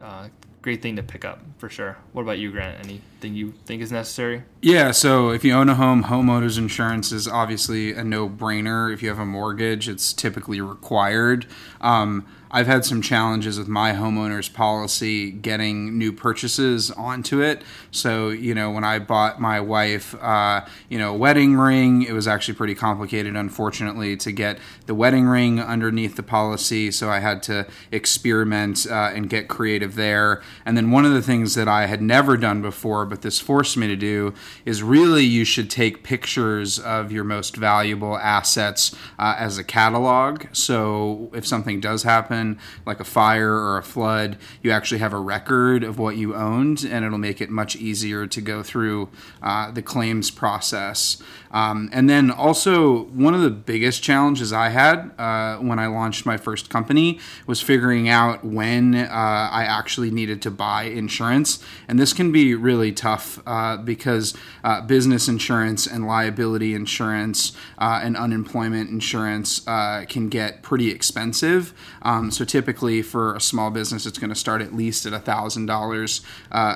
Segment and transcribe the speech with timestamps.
[0.00, 0.28] uh,
[0.64, 1.98] great thing to pick up for sure.
[2.14, 2.82] What about you, Grant?
[2.82, 4.44] Anything you think is necessary?
[4.62, 8.90] Yeah, so if you own a home, homeowners insurance is obviously a no brainer.
[8.90, 11.44] If you have a mortgage, it's typically required.
[11.82, 17.62] Um, I've had some challenges with my homeowner's policy getting new purchases onto it.
[17.90, 22.12] So, you know, when I bought my wife, uh, you know, a wedding ring, it
[22.12, 26.92] was actually pretty complicated, unfortunately, to get the wedding ring underneath the policy.
[26.92, 30.40] So I had to experiment uh, and get creative there.
[30.64, 33.76] And then one of the things that I had never done before, but this forced
[33.76, 39.34] me to do, is really you should take pictures of your most valuable assets uh,
[39.38, 40.46] as a catalog.
[40.52, 45.18] So if something does happen, like a fire or a flood, you actually have a
[45.20, 49.08] record of what you owned, and it'll make it much easier to go through
[49.42, 51.22] uh, the claims process.
[51.50, 56.26] Um, and then also, one of the biggest challenges I had uh, when I launched
[56.26, 61.58] my first company was figuring out when uh, I actually needed to buy insurance.
[61.88, 68.00] And this can be really tough uh, because uh, business insurance and liability insurance uh,
[68.02, 71.72] and unemployment insurance uh, can get pretty expensive.
[72.02, 76.20] Um, so typically, for a small business, it's going to start at least at $1,000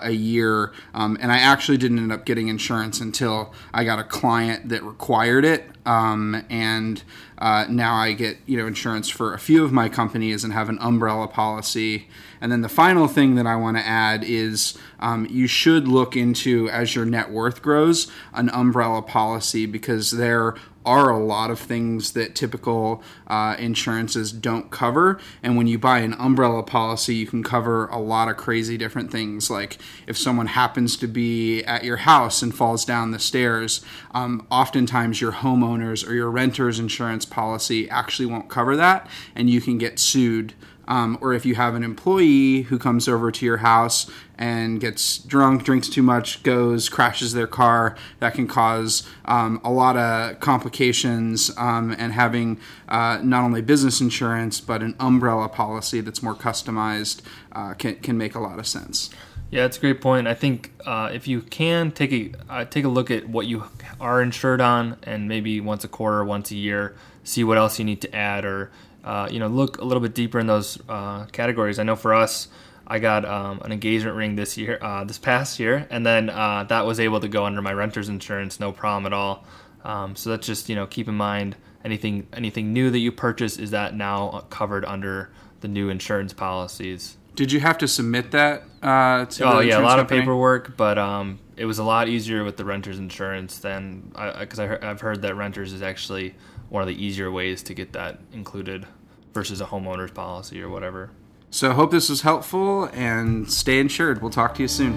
[0.02, 0.72] a year.
[0.94, 4.82] Um, and I actually didn't end up getting insurance until I got a client that
[4.82, 7.02] required it, um, and
[7.38, 10.68] uh, now I get you know insurance for a few of my companies and have
[10.68, 12.08] an umbrella policy.
[12.40, 16.14] And then the final thing that I want to add is um, you should look
[16.14, 20.54] into as your net worth grows an umbrella policy because there
[20.88, 25.20] are a lot of things that typical uh, insurances don't cover.
[25.42, 29.12] And when you buy an umbrella policy, you can cover a lot of crazy different
[29.12, 29.50] things.
[29.50, 29.76] Like
[30.06, 35.20] if someone happens to be at your house and falls down the stairs, um, oftentimes
[35.20, 35.32] your
[35.78, 40.54] homeowners or your renter's insurance policy actually won't cover that, and you can get sued
[40.88, 45.18] um, or if you have an employee who comes over to your house and gets
[45.18, 50.40] drunk, drinks too much, goes, crashes their car, that can cause um, a lot of
[50.40, 51.50] complications.
[51.58, 57.20] Um, and having uh, not only business insurance, but an umbrella policy that's more customized
[57.52, 59.10] uh, can, can make a lot of sense.
[59.50, 60.28] Yeah, that's a great point.
[60.28, 63.64] I think uh, if you can take a uh, take a look at what you
[64.00, 66.94] are insured on, and maybe once a quarter, once a year,
[67.24, 68.70] see what else you need to add, or
[69.04, 71.78] uh, you know, look a little bit deeper in those uh, categories.
[71.78, 72.48] I know for us,
[72.86, 76.64] I got um, an engagement ring this year, uh, this past year, and then uh,
[76.64, 79.44] that was able to go under my renter's insurance, no problem at all.
[79.82, 83.56] Um, so that's just you know keep in mind anything anything new that you purchase
[83.56, 85.30] is that now covered under
[85.60, 87.16] the new insurance policies.
[87.34, 88.64] Did you have to submit that?
[88.82, 90.20] Uh, to oh yeah, a lot company?
[90.20, 94.60] of paperwork, but um, it was a lot easier with the renter's insurance than because
[94.60, 96.34] I've heard that renters is actually
[96.68, 98.86] one of the easier ways to get that included
[99.34, 101.10] versus a homeowner's policy or whatever.
[101.50, 104.20] So, hope this was helpful and stay insured.
[104.20, 104.94] We'll talk to you soon.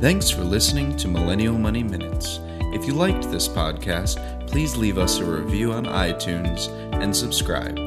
[0.00, 2.40] Thanks for listening to Millennial Money Minutes.
[2.72, 6.68] If you liked this podcast, please leave us a review on iTunes
[7.00, 7.85] and subscribe.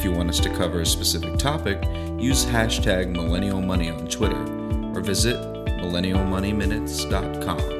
[0.00, 1.78] If you want us to cover a specific topic,
[2.18, 4.40] use hashtag Millennial Money on Twitter
[4.94, 7.79] or visit millennialmoneyminutes.com.